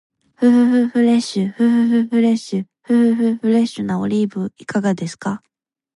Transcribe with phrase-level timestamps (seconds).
[0.33, 5.43] ふふふフレッシュ、ふふふフレッシュ、ふふふフレッシュなオリーブいかがですか？